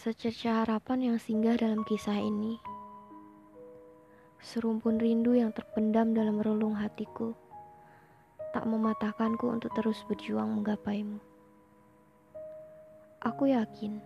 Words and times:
Secerca 0.00 0.64
harapan 0.64 1.12
yang 1.12 1.18
singgah 1.20 1.60
dalam 1.60 1.84
kisah 1.84 2.16
ini. 2.16 2.56
Serumpun 4.40 4.96
rindu 4.96 5.36
yang 5.36 5.52
terpendam 5.52 6.16
dalam 6.16 6.40
relung 6.40 6.72
hatiku. 6.72 7.36
Tak 8.56 8.64
mematahkanku 8.64 9.44
untuk 9.44 9.68
terus 9.76 10.00
berjuang 10.08 10.56
menggapaimu. 10.56 11.20
Aku 13.28 13.52
yakin 13.52 14.00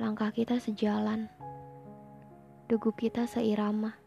langkah 0.00 0.32
kita 0.32 0.56
sejalan. 0.56 1.28
Degup 2.64 2.96
kita 2.96 3.28
seirama. 3.28 4.00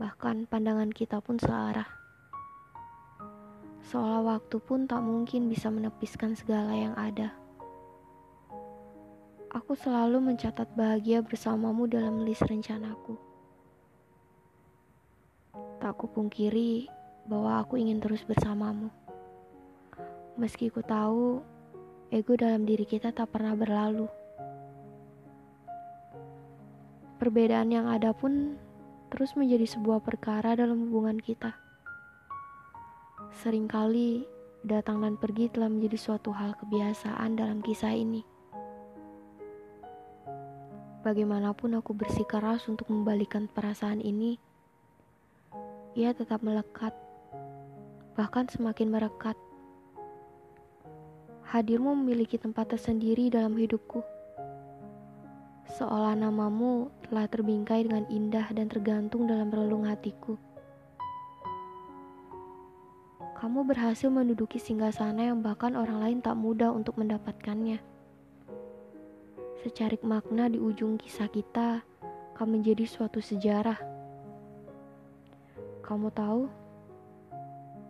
Bahkan 0.00 0.48
pandangan 0.48 0.88
kita 0.88 1.20
pun 1.20 1.36
searah. 1.36 1.92
Seolah 3.84 4.24
waktu 4.32 4.56
pun 4.64 4.88
tak 4.88 5.04
mungkin 5.04 5.52
bisa 5.52 5.68
menepiskan 5.68 6.32
segala 6.32 6.72
yang 6.72 6.96
ada. 6.96 7.36
Aku 9.56 9.72
selalu 9.72 10.20
mencatat 10.20 10.68
bahagia 10.76 11.24
bersamamu 11.24 11.88
dalam 11.88 12.28
list 12.28 12.44
rencanaku. 12.44 13.16
Tak 15.80 15.96
kupungkiri 15.96 16.92
bahwa 17.24 17.64
aku 17.64 17.80
ingin 17.80 17.96
terus 17.96 18.20
bersamamu. 18.28 18.92
Meski 20.36 20.68
ku 20.68 20.84
tahu 20.84 21.40
ego 22.12 22.36
dalam 22.36 22.68
diri 22.68 22.84
kita 22.84 23.16
tak 23.16 23.32
pernah 23.32 23.56
berlalu. 23.56 24.04
Perbedaan 27.16 27.72
yang 27.72 27.88
ada 27.88 28.12
pun 28.12 28.60
terus 29.08 29.32
menjadi 29.40 29.64
sebuah 29.64 30.04
perkara 30.04 30.52
dalam 30.52 30.84
hubungan 30.84 31.16
kita. 31.16 31.56
Seringkali 33.40 34.20
datang 34.68 35.00
dan 35.00 35.16
pergi 35.16 35.48
telah 35.48 35.72
menjadi 35.72 35.96
suatu 35.96 36.28
hal 36.36 36.52
kebiasaan 36.60 37.40
dalam 37.40 37.64
kisah 37.64 37.96
ini. 37.96 38.35
Bagaimanapun 41.06 41.78
aku 41.78 41.94
bersikeras 41.94 42.66
untuk 42.66 42.90
membalikan 42.90 43.46
perasaan 43.46 44.02
ini, 44.02 44.42
ia 45.94 46.10
tetap 46.10 46.42
melekat, 46.42 46.90
bahkan 48.18 48.50
semakin 48.50 48.90
merekat. 48.90 49.38
Hadirmu 51.46 51.94
memiliki 51.94 52.42
tempat 52.42 52.74
tersendiri 52.74 53.30
dalam 53.30 53.54
hidupku. 53.54 54.02
Seolah 55.78 56.18
namamu 56.18 56.90
telah 57.06 57.30
terbingkai 57.30 57.86
dengan 57.86 58.02
indah 58.10 58.50
dan 58.50 58.66
tergantung 58.66 59.30
dalam 59.30 59.46
relung 59.54 59.86
hatiku. 59.86 60.34
Kamu 63.38 63.62
berhasil 63.62 64.10
menduduki 64.10 64.58
singgasana 64.58 65.30
yang 65.30 65.38
bahkan 65.38 65.78
orang 65.78 66.02
lain 66.02 66.18
tak 66.18 66.34
mudah 66.34 66.74
untuk 66.74 66.98
mendapatkannya. 66.98 67.94
Secarik 69.66 70.06
makna 70.06 70.46
di 70.46 70.62
ujung 70.62 70.94
kisah 70.94 71.26
kita 71.26 71.82
akan 72.38 72.54
menjadi 72.54 72.86
suatu 72.86 73.18
sejarah. 73.18 73.74
Kamu 75.82 76.06
tahu, 76.14 76.46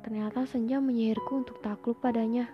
ternyata 0.00 0.48
senja 0.48 0.80
menyihirku 0.80 1.44
untuk 1.44 1.60
takluk 1.60 2.00
padanya. 2.00 2.48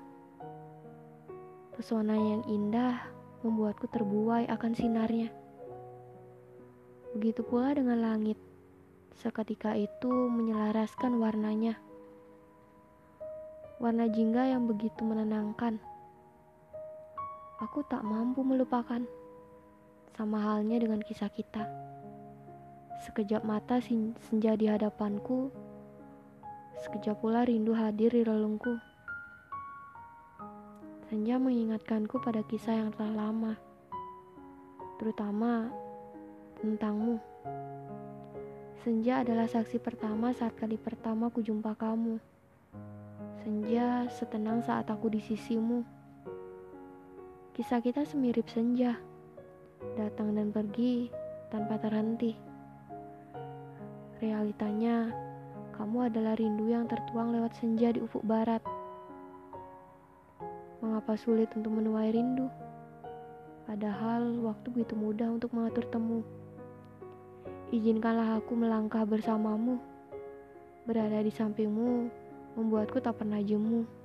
Pesona 1.78 2.18
yang 2.18 2.42
indah 2.50 2.98
membuatku 3.46 3.86
terbuai 3.94 4.50
akan 4.50 4.74
sinarnya. 4.74 5.30
Begitu 7.14 7.46
pula 7.46 7.78
dengan 7.78 8.02
langit, 8.02 8.42
seketika 9.22 9.78
itu 9.78 10.10
menyelaraskan 10.10 11.22
warnanya 11.22 11.78
warna 13.78 14.10
jingga 14.10 14.50
yang 14.50 14.66
begitu 14.66 15.06
menenangkan. 15.06 15.78
Aku 17.62 17.86
tak 17.86 18.02
mampu 18.02 18.42
melupakan, 18.42 18.98
sama 20.18 20.42
halnya 20.42 20.82
dengan 20.82 20.98
kisah 20.98 21.30
kita. 21.30 21.62
Sekejap 23.06 23.46
mata 23.46 23.78
senja 23.78 24.58
di 24.58 24.66
hadapanku, 24.66 25.46
sekejap 26.82 27.22
pula 27.22 27.46
rindu 27.46 27.70
hadir 27.70 28.10
di 28.10 28.26
relungku. 28.26 28.74
Senja 31.06 31.38
mengingatkanku 31.38 32.18
pada 32.18 32.42
kisah 32.42 32.82
yang 32.82 32.90
telah 32.98 33.30
lama, 33.30 33.54
terutama 34.98 35.70
tentangmu. 36.58 37.22
Senja 38.82 39.22
adalah 39.22 39.46
saksi 39.46 39.78
pertama 39.78 40.34
saat 40.34 40.58
kali 40.58 40.74
pertama 40.74 41.30
ku 41.30 41.38
jumpa 41.38 41.78
kamu. 41.78 42.18
Senja 43.46 44.10
setenang 44.10 44.66
saat 44.66 44.90
aku 44.90 45.14
di 45.14 45.22
sisimu. 45.22 46.01
Kisah 47.52 47.84
kita 47.84 48.08
semirip 48.08 48.48
senja, 48.48 48.96
datang 50.00 50.32
dan 50.32 50.48
pergi 50.48 51.12
tanpa 51.52 51.76
terhenti. 51.76 52.32
Realitanya, 54.24 55.12
kamu 55.76 56.08
adalah 56.08 56.32
rindu 56.32 56.72
yang 56.72 56.88
tertuang 56.88 57.28
lewat 57.28 57.52
senja 57.60 57.92
di 57.92 58.00
ufuk 58.00 58.24
barat. 58.24 58.64
Mengapa 60.80 61.12
sulit 61.12 61.52
untuk 61.52 61.76
menuai 61.76 62.16
rindu? 62.16 62.48
Padahal 63.68 64.32
waktu 64.48 64.72
begitu 64.72 64.96
mudah 64.96 65.28
untuk 65.28 65.52
mengatur 65.52 65.84
temu. 65.92 66.24
Izinkanlah 67.68 68.40
aku 68.40 68.56
melangkah 68.56 69.04
bersamamu, 69.04 69.76
berada 70.88 71.20
di 71.20 71.28
sampingmu 71.28 72.08
membuatku 72.56 72.96
tak 73.04 73.20
pernah 73.20 73.44
jemu. 73.44 74.01